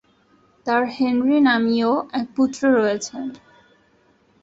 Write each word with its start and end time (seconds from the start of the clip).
তার 0.65 0.83
হেনরি 0.95 1.37
নামীয় 1.41 1.91
এক 2.13 2.25
পুত্র 2.35 2.61
রয়েছে। 2.77 3.15